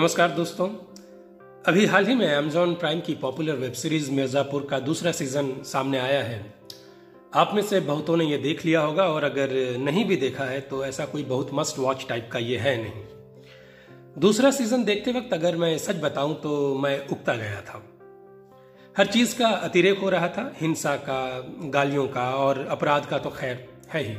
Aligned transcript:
नमस्कार 0.00 0.30
दोस्तों। 0.30 0.68
अभी 1.66 1.84
हाल 1.86 2.06
ही 2.06 2.14
में 2.14 2.34
अमेजॉन 2.34 2.74
प्राइम 2.74 3.00
की 3.00 3.14
पॉपुलर 3.14 3.54
वेब 3.54 3.72
सीरीज़ 3.72 4.10
मिर्जापुर 4.10 4.66
का 4.70 4.78
दूसरा 4.78 5.12
सीज़न 5.12 5.62
सामने 5.62 5.98
आया 5.98 6.22
है। 6.22 6.54
आप 7.34 7.50
में 7.54 7.62
से 7.62 7.80
बहुतों 7.80 8.16
ने 8.16 8.24
यह 8.24 8.42
देख 8.42 8.64
लिया 8.66 8.80
होगा 8.80 9.04
और 9.04 9.24
अगर 9.24 9.76
नहीं 9.78 10.04
भी 10.04 10.16
देखा 10.16 10.44
है 10.44 10.60
तो 10.60 10.84
ऐसा 10.84 11.04
कोई 11.04 11.22
बहुत 11.22 11.50
मस्ट 11.52 11.78
वॉच 11.78 12.06
टाइप 12.08 12.30
का 12.32 12.38
ये 12.38 12.58
है 12.58 12.76
नहीं। 12.82 13.02
दूसरा 14.18 14.50
सीज़न 14.50 14.84
देखते 14.84 15.12
वक्त 15.12 15.34
अगर 15.34 15.56
मैं 15.56 15.78
सच 15.78 15.96
बताऊँ 15.96 16.40
तो 16.40 16.78
मैं 16.78 17.08
उगता 17.08 17.34
गया 17.34 17.60
था। 17.60 17.82
हर 18.98 19.06
चीज़ 19.06 19.38
का 19.38 19.48
अतिरेक 19.48 19.98
हो 19.98 20.10
रहा 20.10 20.28
था, 20.28 20.52
हिंसा 20.60 20.96
का, 20.96 21.46
गालियों 21.64 22.08
का 22.08 22.30
और 22.34 22.66
अपराध 22.66 23.06
का 23.06 23.18
तो 23.18 23.30
खैर 23.30 23.68
है 23.90 24.02
ही। 24.02 24.14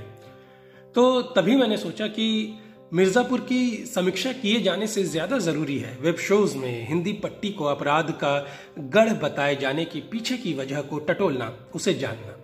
तो 0.95 1.21
तभी 1.21 1.55
मैंने 1.55 1.77
सोचा 1.77 2.07
कि 2.07 2.57
मिर्जापुर 2.91 3.39
की 3.39 3.85
समीक्षा 3.85 4.31
किए 4.31 4.59
जाने 4.61 4.87
से 4.87 5.03
ज़्यादा 5.03 5.37
ज़रूरी 5.37 5.77
है। 5.77 5.97
वेब 6.01 6.15
शोज़ 6.17 6.57
में 6.57 6.87
हिंदी 6.87 7.11
पट्टी 7.13 7.49
को 7.49 7.65
अपराध 7.65 8.11
का 8.23 8.33
गढ़ 8.79 9.09
बताए 9.13 9.55
जाने 9.55 9.85
के 9.85 9.99
पीछे 9.99 10.37
की 10.37 10.53
वजह 10.53 10.81
को 10.81 10.99
टटोलना, 10.99 11.51
उसे 11.75 11.93
जानना। 11.93 12.35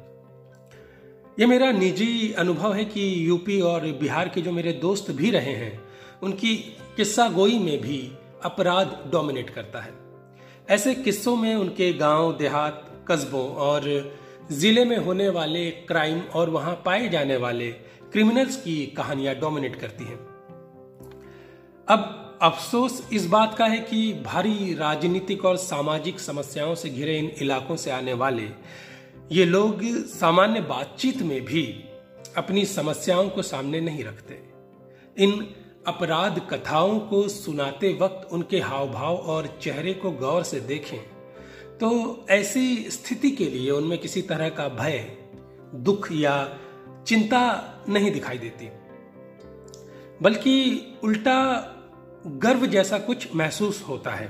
यह 1.40 1.48
मेरा 1.48 1.72
निजी 1.72 2.32
अनुभव 2.32 2.74
है 2.74 2.86
कि 2.86 3.28
यूपी 3.30 3.60
और 3.62 3.86
बिहार 4.00 4.30
के 4.30 4.42
जो 4.42 4.52
मेरे 4.52 4.74
दोस्त 4.74 5.12
भी 5.12 5.32
रहे 5.32 5.54
हैं, 5.54 5.80
उनकी 6.24 6.56
किस्सा 6.98 7.28
गोई 7.30 7.60
में 7.60 7.82
भी 7.82 8.00
अपराध 8.44 8.98
डोमिनेट 9.12 9.50
करता 9.50 9.82
है। 9.82 9.94
ऐसे 10.70 10.96
किस्सों 10.96 11.36
में 11.36 11.56
उनके 11.56 11.92
गाँव, 11.94 12.32
देहात, 12.38 13.06
कस्बों 13.08 13.48
और 13.50 13.90
ज़िले 14.52 14.86
में 14.86 14.98
होने 14.98 15.30
वाले 15.30 15.70
क्राइम 15.72 16.22
और 16.36 16.50
वहाँ 16.50 16.82
पाए 16.86 17.10
जाने 17.10 17.38
वाले 17.38 17.72
क्रिमिनल्स 18.12 18.56
की 18.56 18.86
कहानियाँ 18.88 19.36
डोमिनेट 19.36 19.76
करती 19.76 20.04
हैं। 20.04 20.27
अब 21.90 22.40
अफसोस 22.42 23.10
इस 23.14 23.26
बात 23.26 23.56
का 23.58 23.66
है 23.66 23.80
कि 23.80 24.14
भारी 24.14 24.74
राजनीतिक 24.74 25.46
और 25.46 25.58
सामाजिक 25.58 26.20
समस्याओं 26.20 26.76
से 26.76 26.90
घिरे 26.90 27.18
इन 27.20 27.30
इलाकों 27.42 27.76
से 27.76 27.92
आने 27.92 28.14
वाले 28.14 28.50
ये 29.32 29.46
लोग 29.46 29.82
सामान्य 30.06 30.62
बातचीत 30.62 31.22
में 31.22 31.46
भी 31.46 31.64
अपनी 32.38 32.66
समस्याओं 32.66 33.30
को 33.30 33.42
सामने 33.42 33.82
नहीं 33.82 34.04
रखते। 34.04 34.40
इन 35.24 35.32
अपराध 35.88 36.40
कथाओं 36.50 37.00
को 37.00 37.28
सुनाते 37.28 37.98
वक्त 38.02 38.28
उनके 38.32 38.60
हाव 38.60 38.92
भाव 38.92 39.16
और 39.16 39.48
चेहरे 39.62 39.94
को 39.94 40.12
गौर 40.12 40.44
से 40.44 40.60
देखें 40.60 41.00
तो 41.78 41.90
ऐसी 42.30 42.92
स्थिति 42.92 43.32
के 43.32 43.46
लिए 43.46 43.72
उनमें 43.72 43.98
किसी 43.98 44.22
तरह 44.22 44.50
का 44.50 44.68
भय, 44.70 45.18
दुख 45.76 46.08
या 46.12 46.58
चिंता 47.08 47.42
नहीं 47.90 48.12
दिखाई 48.12 48.38
देती। 48.38 48.70
बल्कि 50.22 50.84
उल्टा 51.04 51.74
गर्व 52.26 52.66
जैसा 52.66 52.98
कुछ 53.00 53.28
महसूस 53.36 53.84
होता 53.90 54.12
है। 54.12 54.28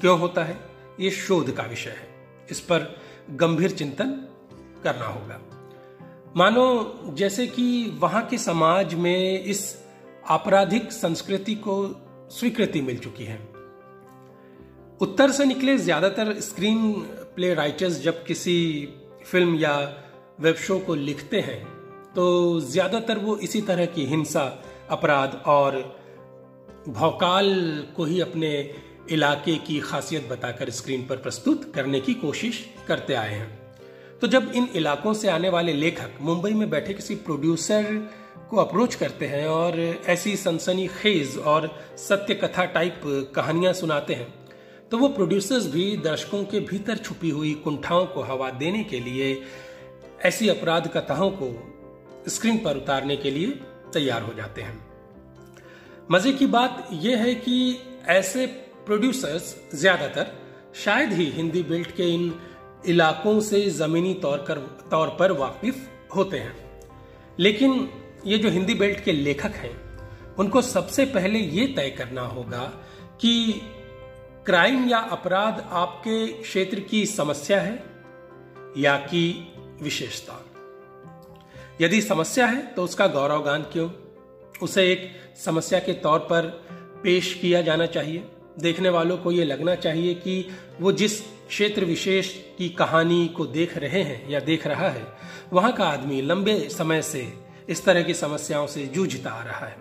क्यों 0.00 0.18
होता 0.20 0.44
है? 0.44 0.58
ये 1.00 1.10
शोध 1.10 1.50
का 1.56 1.62
विषय 1.62 1.90
है। 1.90 2.08
इस 2.50 2.60
पर 2.60 2.96
गंभीर 3.30 3.70
चिंतन 3.70 4.10
करना 4.84 5.06
होगा। 5.06 5.40
मानो 6.36 7.12
जैसे 7.14 7.46
कि 7.46 7.98
वहाँ 8.00 8.26
के 8.26 8.38
समाज 8.38 8.94
में 8.94 9.44
इस 9.44 9.62
आपराधिक 10.30 10.92
संस्कृति 10.92 11.54
को 11.54 11.74
स्वीकृति 12.30 12.80
मिल 12.80 12.98
चुकी 12.98 13.24
है। 13.24 13.38
उत्तर 15.00 15.30
से 15.30 15.44
निकले 15.44 15.76
ज़्यादातर 15.78 16.40
स्क्रीन 16.40 16.92
प्ले 17.34 17.54
राइटर्स 17.54 18.00
जब 18.02 18.24
किसी 18.24 18.88
फ़िल्म 19.24 19.54
या 19.54 19.74
वेब 20.40 20.56
शो 20.56 20.78
को 20.78 20.94
लिखते 20.94 21.40
हैं 21.40 21.62
तो 22.14 22.60
ज़्यादातर 22.60 23.18
वो 23.18 23.36
इसी 23.36 23.60
तरह 23.60 23.86
की 23.86 24.04
हिंसा, 24.06 24.42
अपराध 24.90 25.42
और 25.46 26.01
भौकाल 26.88 27.52
को 27.96 28.04
ही 28.04 28.20
अपने 28.20 28.74
इलाके 29.10 29.56
की 29.56 29.80
खासियत 29.80 30.28
बताकर 30.28 30.70
स्क्रीन 30.70 31.06
पर 31.06 31.16
प्रस्तुत 31.16 31.72
करने 31.74 32.00
की 32.00 32.14
कोशिश 32.14 32.64
करते 32.88 33.14
आए 33.14 33.34
हैं। 33.34 33.78
तो 34.20 34.26
जब 34.26 34.50
इन 34.54 34.68
इलाकों 34.74 35.14
से 35.14 35.28
आने 35.28 35.48
वाले 35.48 35.72
लेखक 35.72 36.18
मुंबई 36.20 36.50
में 36.50 36.70
बैठे 36.70 36.94
किसी 36.94 37.14
प्रोड्यूसर 37.14 38.10
को 38.50 38.56
अप्रोच 38.56 38.94
करते 38.94 39.26
हैं 39.26 39.46
और 39.46 39.78
ऐसी 40.08 40.36
सनसनी 40.36 40.86
खेज 40.86 41.38
और 41.38 41.68
सत्य 41.98 42.34
कथा 42.34 42.64
टाइप 42.64 43.00
कहानियाँ 43.34 43.72
सुनाते 43.72 44.14
हैं 44.14 44.34
तो 44.90 44.98
वो 44.98 45.08
प्रोड्यूसर्स 45.08 45.66
भी 45.66 45.96
दर्शकों 45.96 46.44
के 46.44 46.60
भीतर 46.60 46.96
छुपी 46.96 47.30
हुई 47.30 47.54
कुंठाओं 47.54 48.06
को 48.06 48.22
हवा 48.22 48.50
देने 48.50 48.84
के 48.84 49.00
लिए, 49.00 49.42
ऐसी 50.22 50.48
अपराध 50.48 50.88
कथाओं 50.88 51.30
को 51.30 52.30
स्क्रीन 52.30 52.58
पर 52.58 52.76
उतारने 52.76 53.16
के 53.16 53.30
लिए 53.30 53.46
तैयार 53.92 54.22
हो 54.22 54.34
जाते 54.34 54.62
हैं। 54.62 54.91
मज़े 56.10 56.32
की 56.32 56.46
बात 56.46 56.88
यह 56.92 57.18
है 57.18 57.34
कि 57.34 57.78
ऐसे 58.06 58.46
प्रोड्यूसर्स 58.86 59.54
ज़्यादातर 59.74 60.32
शायद 60.74 61.12
ही 61.12 61.24
हिंदी 61.30 61.62
बेल्ट 61.62 61.90
के 61.96 62.08
इन 62.14 62.34
इलाकों 62.86 63.40
से 63.40 63.60
जमीनी 63.70 64.14
तौर 64.14 64.38
कर, 64.38 64.58
तौर 64.90 65.08
पर 65.08 65.32
वाकिफ 65.32 65.88
होते 66.16 66.38
हैं। 66.38 66.54
लेकिन 67.38 67.88
ये 68.26 68.38
जो 68.38 68.50
हिंदी 68.50 68.74
बेल्ट 68.74 69.04
के 69.04 69.12
लेखक 69.12 69.54
हैं, 69.54 69.76
उनको 70.36 70.62
सबसे 70.62 71.04
पहले 71.04 71.38
ये 71.38 71.66
तय 71.66 71.90
करना 71.90 72.22
होगा 72.22 72.64
कि 73.20 73.60
क्राइम 74.46 74.88
या 74.88 74.98
अपराध 74.98 75.64
आपके 75.70 76.26
क्षेत्र 76.26 76.80
की 76.80 77.06
समस्या 77.06 77.60
है 77.60 77.84
या 78.78 78.96
कि 78.96 79.52
विशेषता। 79.82 80.44
यदि 81.80 82.00
समस्या 82.02 82.46
है 82.46 82.66
तो 82.66 82.84
उसका 82.84 83.06
गौरवगान 83.06 83.62
क्यों? 83.62 83.88
उसे 84.62 84.90
एक 84.92 85.10
समस्या 85.36 85.78
के 85.78 85.92
तौर 85.92 86.18
पर 86.30 86.46
पेश 87.02 87.32
किया 87.34 87.60
जाना 87.62 87.86
चाहिए। 87.86 88.24
देखने 88.60 88.88
वालों 88.88 89.16
को 89.16 89.32
ये 89.32 89.44
लगना 89.44 89.74
चाहिए 89.74 90.14
कि 90.14 90.44
वो 90.80 90.92
जिस 90.92 91.20
क्षेत्र 91.20 91.84
विशेष 91.84 92.32
की 92.58 92.68
कहानी 92.68 93.26
को 93.28 93.46
देख 93.46 93.76
रहे 93.76 94.02
हैं 94.02 94.28
या 94.30 94.40
देख 94.40 94.66
रहा 94.66 94.88
है, 94.88 95.06
वहाँ 95.52 95.72
का 95.72 95.84
आदमी 95.84 96.20
लंबे 96.22 96.58
समय 96.68 97.02
से 97.02 97.32
इस 97.68 97.84
तरह 97.84 98.02
की 98.02 98.14
समस्याओं 98.14 98.66
से 98.66 98.86
जूझता 98.86 99.30
आ 99.30 99.42
रहा 99.44 99.66
है। 99.66 99.76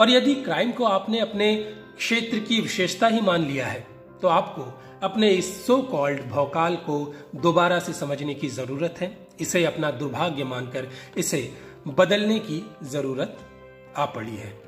और 0.00 0.10
यदि 0.10 0.34
क्राइम 0.34 0.72
को 0.72 0.84
आपने 0.84 1.20
अपने 1.20 1.54
क्षेत्र 1.96 2.38
की 2.38 2.60
विशेषता 2.60 3.06
ही 3.06 3.20
मान 3.20 3.46
लिया 3.46 3.66
है 3.66 3.86
तो 4.22 4.28
आपको 4.28 4.62
अपने 5.02 5.30
इस 5.30 5.66
सो 5.66 5.76
कॉल्ड 5.82 6.20
भौकाल 6.24 6.74
को 6.80 7.14
दोबारा 7.36 7.78
से 7.78 7.92
समझने 7.92 8.34
की 8.34 8.48
ज़रूरत 8.48 9.00
है। 9.00 9.16
इसे 9.40 9.64
अपना 9.64 9.90
दुर्भाग्य 9.90 10.44
मानकर 10.44 10.88
इसे 11.16 11.40
बदलने 11.88 12.38
की 12.38 12.62
ज़रूरत 12.84 13.38
आ 13.96 14.04
पड़ी 14.06 14.36
है। 14.36 14.62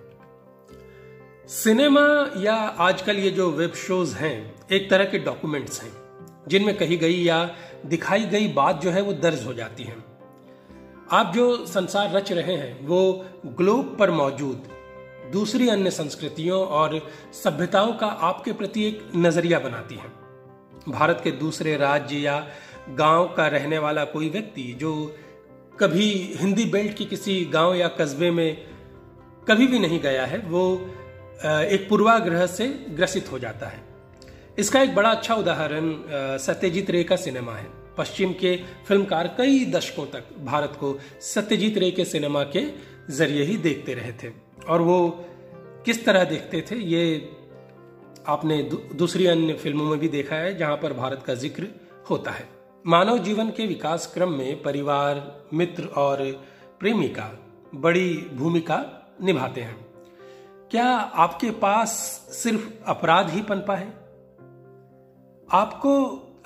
सिनेमा 1.49 2.31
या 2.37 2.55
आजकल 2.55 3.17
ये 3.17 3.31
जो 3.31 3.51
वेब 3.51 3.73
शोज़ 3.73 4.15
हैं, 4.17 4.55
एक 4.73 4.91
तरह 4.91 5.05
के 5.05 5.19
डॉक्यूमेंट्स 5.19 5.83
हैं, 5.83 5.93
जिनमें 6.49 6.77
कही 6.77 6.97
गई 6.97 7.23
या 7.23 7.55
दिखाई 7.87 8.25
गई 8.25 8.49
बात 8.49 8.83
जो 8.83 8.91
है 8.91 9.03
वो 9.03 9.13
दर्ज 9.13 9.47
हो 9.47 9.55
जाती 9.55 9.85
है। 9.85 9.97
आप 11.11 11.33
जो 11.35 11.67
संसार 11.67 12.13
रच 12.13 12.33
रहे 12.33 12.55
हैं, 12.55 12.87
वो 12.87 13.27
ग्लोब 13.47 13.97
पर 13.99 14.11
मौजूद, 14.11 14.69
दूसरी 15.33 15.69
अन्य 15.69 15.91
संस्कृतियों 15.91 16.67
और 16.67 17.01
सभ्यताओं 17.45 17.93
का 17.93 18.07
आपके 18.07 18.53
प्रति 18.53 18.85
एक 18.85 19.11
नज़रिया 19.17 19.59
बनाती 19.59 19.95
है। 19.95 20.13
भारत 20.89 21.21
के 21.25 21.31
दूसरे 21.31 21.77
राज्य 21.77 22.17
या 22.17 22.47
गाँव 22.91 23.35
का 23.37 23.47
रहने 23.47 23.79
वाला 23.79 24.05
कोई 24.05 24.29
व्यक्ति, 24.29 24.63
जो 24.63 25.17
कभी 25.81 26.37
हिंदी 26.37 26.65
बेल्ट 26.65 26.97
की 26.97 27.05
किसी 27.05 27.45
गाँव 27.45 27.75
या 27.75 27.89
कस्बे 27.89 28.31
में 28.31 28.74
कभी 29.49 29.67
भी 29.67 29.79
नहीं 29.79 30.01
गया 30.01 30.25
है, 30.27 30.39
वो 30.39 30.75
एक 31.45 31.87
पूर्वाग्रह 31.89 32.47
से 32.47 32.67
ग्रसित 32.91 33.31
हो 33.33 33.39
जाता 33.39 33.67
है। 33.67 33.83
इसका 34.59 34.83
एक 34.83 34.95
बड़ा 34.95 35.11
अच्छा 35.11 35.35
उदाहरण 35.35 35.93
सत्यजीत 36.39 36.91
रे 36.91 37.03
का 37.05 37.17
सिनेमा 37.17 37.53
है। 37.53 37.67
पश्चिम 37.99 38.33
के 38.33 38.57
फिल्मकार 38.89 39.27
कई 39.39 39.65
दशकों 39.67 40.07
तक 40.07 40.25
भारत 40.45 40.77
को 40.81 40.99
सत्यजीत 41.23 41.79
रे 41.79 41.91
के 41.91 42.05
सिनेमा 42.05 42.43
के 42.57 42.65
ज़रिए 43.11 43.45
ही 43.45 43.57
देखते 43.59 43.95
रहे 43.95 44.13
थे। 44.13 44.33
और 44.69 44.81
वो 44.81 44.99
किस 45.87 46.05
तरह 46.05 46.25
देखते 46.25 46.65
थे, 46.71 46.77
ये 46.77 47.31
आपने 48.29 48.63
दूसरी 48.95 49.27
अन्य 49.27 49.55
फ़िल्मों 49.55 49.85
में 49.85 49.99
भी 49.99 50.09
देखा 50.09 50.37
है, 50.37 50.57
जहाँ 50.59 50.77
पर 50.77 50.93
भारत 50.93 51.23
का 51.27 51.35
ज़िक्र 51.35 51.69
होता 52.11 52.31
है। 52.31 52.49
मानव 52.85 53.19
जीवन 53.19 53.51
के 53.51 53.67
विकास 53.67 54.11
क्रम 54.15 54.33
में 54.33 54.63
परिवार, 54.63 55.49
मित्र 55.55 55.85
और 55.97 56.23
प्रेमिका 56.81 57.31
बड़ी 57.75 58.15
भूमिका 58.35 58.77
निभाते 59.19 59.61
हैं। 59.61 59.77
क्या 60.71 60.87
आपके 61.17 61.51
पास 61.51 61.91
सिर्फ़ 62.33 62.69
अपराध 62.87 63.31
ही 63.31 63.43
पनपा 63.43 63.77
है? 63.77 63.87
आपको 65.49 65.95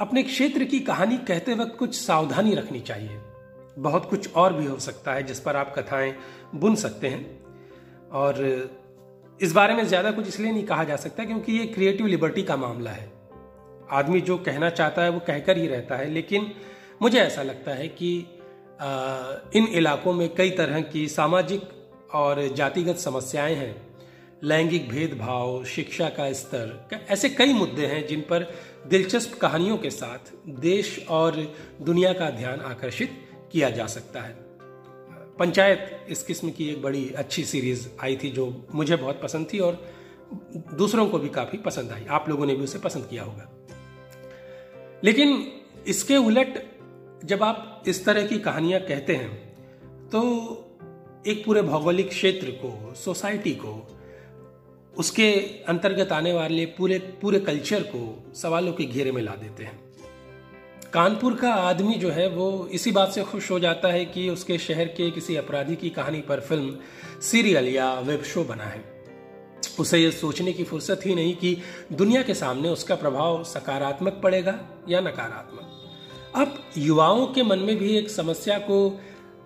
अपने 0.01 0.23
क्षेत्र 0.23 0.65
की 0.65 0.81
कहानी 0.81 1.17
कहते 1.19 1.55
वक्त 1.55 1.77
कुछ 1.79 1.95
सावधानी 1.97 2.55
रखनी 2.55 2.81
चाहिए। 2.81 3.21
बहुत 3.79 4.09
कुछ 4.11 4.35
और 4.35 4.53
भी 4.53 4.67
हो 4.67 4.79
सकता 4.79 5.13
है 5.13 5.23
जिस 5.23 5.41
पर 5.41 5.57
आप 5.57 5.73
कथाएँ 5.79 6.15
बुन 6.55 6.75
सकते 6.75 7.09
हैं। 7.09 8.11
और 8.11 8.45
इस 9.41 9.53
बारे 9.53 9.75
में 9.75 9.85
ज़्यादा 9.85 10.11
कुछ 10.11 10.29
इसलिए 10.29 10.53
नहीं 10.53 10.65
कहा 10.65 10.85
जा 10.85 10.97
सकता 10.97 11.25
क्योंकि 11.25 11.53
ये 11.53 11.67
क्रिएटिव 11.67 12.07
लिबर्टी 12.07 12.43
का 12.43 12.57
मामला 12.57 12.91
है। 12.91 13.11
आदमी 13.91 14.21
जो 14.21 14.37
कहना 14.39 14.71
चाहता 14.71 15.03
है 15.03 15.11
वो 15.11 15.21
कहकर 15.21 15.57
ही 15.57 15.67
रहता 15.67 15.97
है, 15.97 16.11
लेकिन 16.11 16.51
मुझे 17.03 17.19
ऐसा 17.19 17.43
लगता 17.43 17.75
है 17.75 17.89
कि 17.89 18.17
इन 19.57 19.67
इलाकों 19.69 20.13
में 20.13 20.29
कई 20.35 20.51
तरह 20.51 20.81
की 20.83 21.07
सामाजिक 21.09 21.69
और 22.15 22.49
जातिगत 22.49 22.97
समस्याएँ 22.97 23.55
हैं। 23.55 23.89
लैंगिक 24.43 24.89
भेदभाव, 24.89 25.65
शिक्षा 25.65 26.09
का 26.09 26.33
स्तर 26.33 26.89
ऐसे 27.09 27.29
कई 27.29 27.53
मुद्दे 27.53 27.87
हैं 27.87 28.07
जिन 28.07 28.21
पर 28.21 28.55
दिलचस्प 28.87 29.39
कहानियों 29.39 29.79
के 29.79 29.91
साथ 29.91 30.19
देश 30.49 31.07
और 31.09 31.55
दुनिया 31.83 32.13
का 32.13 32.31
ध्यान 32.31 32.61
आकर्षित 32.61 33.11
किया 33.53 33.71
जा 33.71 33.87
सकता 33.87 34.21
है। 34.21 34.37
पंचायत 35.39 36.07
इस 36.09 36.23
किस्म 36.23 36.51
की 36.51 36.69
एक 36.69 36.83
बड़ी 36.83 37.11
अच्छी 37.11 37.45
सीरीज़ 37.45 37.89
आई 38.03 38.17
थी 38.17 38.31
जो 38.31 38.67
मुझे 38.75 38.97
बहुत 38.97 39.21
पसंद 39.23 39.47
थी 39.53 39.59
और 39.59 39.87
दूसरों 40.75 41.09
को 41.09 41.19
भी 41.19 41.29
काफ़ी 41.29 41.59
पसंद 41.59 41.93
आई। 41.93 42.07
आप 42.11 42.29
लोगों 42.29 42.47
ने 42.47 42.55
भी 42.55 42.65
उसे 42.65 42.79
पसंद 42.79 43.07
किया 43.11 43.23
होगा। 43.23 43.53
लेकिन 45.05 45.53
इसके 45.87 46.17
उलट 46.17 46.65
जब 47.25 47.43
आप 47.43 47.85
इस 47.87 48.05
तरह 48.05 48.27
की 48.27 48.39
कहानियाँ 48.39 48.81
कहते 48.81 49.15
हैं 49.15 49.55
तो 50.09 50.65
एक 51.27 51.45
पूरे 51.45 51.63
भौगोलिक 51.63 52.09
क्षेत्र 52.09 52.51
को 52.51 52.95
सोसाइटी 52.95 53.53
को, 53.53 53.89
उसके 54.97 55.33
अंतर्गत 55.69 56.13
आने 56.13 56.33
वाले 56.33 56.67
पूरे 56.67 56.99
पूरे 56.99 57.41
कल्चर 57.41 57.83
को 57.83 58.33
सवालों 58.35 58.73
के 58.73 58.85
घेरे 58.85 59.13
में 59.13 59.23
ला 59.23 59.33
देते 59.33 59.65
हैं। 59.65 59.79
कानपुर 60.93 61.35
का 61.35 61.53
आदमी 61.53 61.95
जो 61.95 62.11
है, 62.11 62.29
वो 62.29 62.69
इसी 62.73 62.93
बात 62.93 63.13
से 63.13 63.23
खुश 63.23 63.51
हो 63.51 63.59
जाता 63.61 63.89
है 63.89 64.05
कि 64.05 64.31
उसके 64.31 64.59
शहर 64.59 64.85
के 64.85 65.11
किसी 65.11 65.37
अपराधी 65.37 65.77
की 65.77 65.91
कहानी 65.91 66.21
पर 66.21 66.41
फ़िल्म, 66.41 66.77
सीरियल 67.23 67.69
या 67.69 68.01
वेब 68.01 68.23
शो 68.23 68.45
बना 68.45 68.65
है। 68.65 68.99
उसे 69.81 69.99
यह 69.99 70.11
सोचने 70.11 70.53
की 70.53 70.65
फुर्सत 70.65 71.01
ही 71.07 71.15
नहीं 71.15 71.35
कि 71.37 71.57
दुनिया 71.93 72.23
के 72.23 72.35
सामने 72.35 72.69
उसका 72.69 72.95
प्रभाव 72.95 73.45
सकारात्मक 73.45 74.21
पड़ेगा 74.23 74.59
या 74.89 75.01
नकारात्मक। 75.01 75.75
अब 76.35 76.65
युवाओं 76.79 77.27
के 77.27 77.43
मन 77.43 77.59
में 77.59 77.77
भी 77.77 77.97
एक 77.99 78.11
समस्या 78.11 78.59
को 78.59 79.01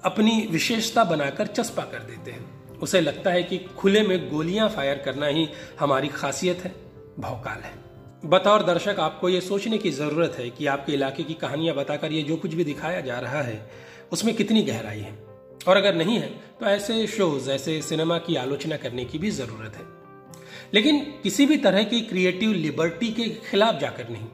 अपनी 0.05 0.47
विशेषता 0.51 1.05
बनाकर 1.05 1.47
चस्पा 1.47 1.83
कर 1.83 1.99
देते 1.99 2.31
हैं। 2.31 2.71
उसे 2.79 3.01
लगता 3.01 3.31
है 3.31 3.43
कि 3.43 3.59
खुले 3.59 4.03
में 4.03 4.31
गोलियाँ 4.31 4.69
फायर 4.69 4.99
करना 4.99 5.27
ही 5.27 5.49
हमारी 5.81 6.09
खासियत 6.09 6.59
है, 6.59 6.75
भौकाल 7.19 7.61
है। 7.61 7.73
बतौर 8.25 8.63
दर्शक, 8.63 8.97
आपको 9.01 9.29
ये 9.29 9.41
सोचने 9.41 9.79
की 9.79 9.91
ज़रूरत 9.91 10.37
है 10.39 10.51
कि 10.51 10.67
आपके 10.67 10.93
इलाके 10.93 11.23
की 11.23 11.35
कहानियाँ 11.35 11.77
बताकर 11.77 12.13
ये 12.13 12.23
जो 12.23 12.37
कुछ 12.37 12.55
भी 12.55 12.65
दिखाया 12.65 13.01
जा 13.01 13.19
रहा 13.19 13.43
है, 13.43 13.71
उसमें 14.13 14.35
कितनी 14.35 14.63
गहराई 14.63 15.01
है? 15.01 15.19
और 15.69 15.77
अगर 15.77 15.95
नहीं 15.95 16.19
है 16.19 16.29
तो 16.61 16.67
ऐसे 16.67 17.07
शोज़, 17.07 17.51
ऐसे 17.51 17.83
सिनेमा 17.83 18.19
की 18.19 18.37
आलोचना 18.37 18.77
करने 18.77 19.05
की 19.05 19.19
भी 19.19 19.31
ज़रूरत 19.31 19.77
है। 19.77 20.03
लेकिन 20.75 21.01
किसी 21.23 21.47
भी 21.47 21.57
तरह 21.57 21.83
की 21.83 22.01
क्रिएटिव 22.01 22.53
लिबर्टी 22.53 23.13
के 23.13 23.29
खिलाफ 23.29 23.81
जाकर 23.81 24.09
नहीं। 24.09 24.27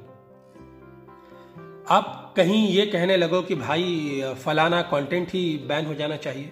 आप 1.90 2.35
कहीं 2.37 2.69
ये 2.69 2.87
कहने 2.87 3.17
लगो 3.17 3.43
कि 3.43 3.55
भाई, 3.55 4.23
फलाना 4.44 4.81
कंटेंट 4.82 5.29
ही 5.29 5.43
बैन 5.69 5.87
हो 5.87 5.94
जाना 5.94 6.17
चाहिए। 6.17 6.46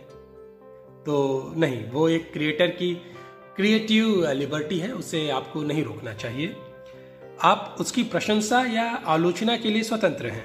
तो 1.06 1.52
नहीं, 1.56 1.84
वो 1.90 2.08
एक 2.08 2.32
क्रिएटर 2.32 2.66
की 2.66 2.94
क्रिएटिव 3.56 4.30
लिबर्टी 4.32 4.78
है, 4.78 4.92
उसे 4.92 5.28
आपको 5.30 5.62
नहीं 5.62 5.84
रोकना 5.84 6.12
चाहिए। 6.12 6.56
आप 7.42 7.76
उसकी 7.80 8.02
प्रशंसा 8.02 8.60
या 8.60 8.84
आलोचना 9.06 9.56
के 9.56 9.70
लिए 9.70 9.82
स्वतंत्र 9.82 10.26
हैं। 10.26 10.44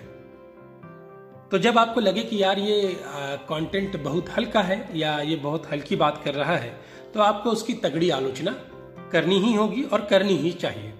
तो 1.52 1.58
जब 1.58 1.78
आपको 1.78 2.00
लगे 2.00 2.24
कि 2.24 2.44
यार 2.44 2.60
ये 2.60 2.98
कंटेंट 3.50 3.96
बहुत 4.04 4.30
हल्का 4.30 4.62
है 4.62 4.90
या 4.96 5.20
ये 5.20 5.36
बहुत 5.36 5.72
हल्की 5.72 5.96
बात 5.96 6.22
कर 6.26 6.34
रहा 6.34 6.58
है 6.58 6.74
तो 7.14 7.20
आपको 7.20 7.50
उसकी 7.50 7.74
तगड़ी 7.74 8.10
आलोचना 8.10 8.52
करनी 9.12 9.40
ही 9.40 9.54
होगी 9.54 9.84
और 9.84 10.06
करनी 10.06 10.34
ही 10.34 10.52
चाहिए। 10.52 10.92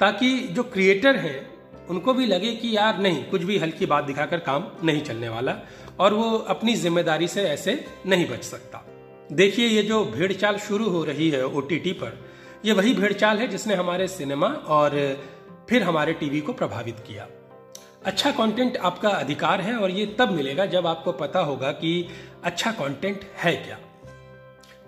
ताकि 0.00 0.38
जो 0.48 0.62
क्रिएटर 0.62 1.16
हैं 1.16 1.53
उनको 1.90 2.12
भी 2.14 2.26
लगे 2.26 2.54
कि 2.54 2.76
यार 2.76 2.98
नहीं, 2.98 3.22
कुछ 3.24 3.42
भी 3.42 3.58
हल्की 3.58 3.86
बात 3.86 4.04
दिखाकर 4.04 4.38
काम 4.40 4.66
नहीं 4.84 5.00
चलने 5.02 5.28
वाला 5.28 5.56
और 6.00 6.14
वो 6.14 6.30
अपनी 6.48 6.74
ज़िम्मेदारी 6.74 7.28
से 7.28 7.42
ऐसे 7.42 7.84
नहीं 8.06 8.28
बच 8.28 8.42
सकता। 8.44 8.84
देखिए, 9.32 9.66
ये 9.66 9.82
जो 9.82 10.04
भेड़ 10.04 10.32
चाल 10.32 10.58
शुरू 10.58 10.88
हो 10.90 11.04
रही 11.04 11.28
है 11.30 11.44
ओटीटी 11.46 11.92
पर, 11.92 12.18
ये 12.64 12.72
वही 12.72 12.94
भेड़ 12.94 13.12
चाल 13.12 13.38
है 13.38 13.48
जिसने 13.48 13.74
हमारे 13.74 14.08
सिनेमा 14.08 14.46
और 14.46 14.96
फिर 15.68 15.82
हमारे 15.82 16.12
टीवी 16.12 16.40
को 16.40 16.52
प्रभावित 16.52 17.00
किया। 17.06 17.26
अच्छा 18.04 18.30
कंटेंट 18.30 18.76
आपका 18.76 19.08
अधिकार 19.08 19.60
है 19.60 19.76
और 19.76 19.90
ये 19.90 20.06
तब 20.18 20.30
मिलेगा 20.30 20.66
जब 20.66 20.86
आपको 20.86 21.12
पता 21.12 21.40
होगा 21.40 21.70
कि 21.72 22.08
अच्छा 22.44 22.70
कंटेंट 22.72 23.20
है 23.38 23.54
क्या। 23.56 23.78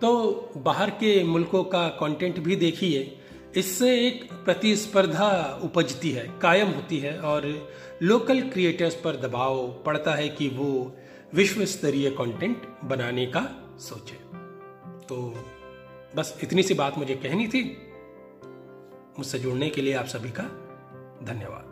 तो 0.01 0.53
बाहर 0.57 0.91
के 0.91 1.23
मुल्कों 1.25 1.63
का 1.65 1.87
कंटेंट 2.01 2.39
भी 2.39 2.57
देखिए 2.57 3.19
इससे 3.57 4.07
एक 4.07 4.33
प्रतिस्पर्धा 4.33 5.61
उपजती 5.63 6.11
है, 6.11 6.39
कायम 6.43 6.69
होती 6.69 6.99
है 6.99 7.19
और 7.21 7.69
लोकल 8.03 8.41
क्रिएटर्स 8.41 8.95
पर 8.95 9.17
दबाव 9.17 9.69
पड़ता 9.87 10.15
है 10.15 10.29
कि 10.29 10.49
वो 10.49 10.97
विश्व 11.35 11.65
स्तरीय 11.65 12.11
कंटेंट 12.11 12.63
बनाने 12.85 13.27
का 13.27 13.43
सोचे। 13.79 14.17
तो 15.07 15.45
बस 16.17 16.39
इतनी 16.43 16.63
सी 16.63 16.75
बात 16.75 16.99
मुझे 16.99 17.15
कहनी 17.15 17.49
थी। 17.49 17.63
मुझसे 19.19 19.39
जुड़ने 19.39 19.71
के 19.71 19.83
लिए 19.83 19.95
आप 19.95 20.07
सभी 20.07 20.31
का 20.31 20.43
धन्यवाद। 21.23 21.66